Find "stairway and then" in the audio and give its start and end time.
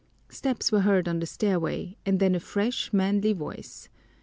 1.27-2.33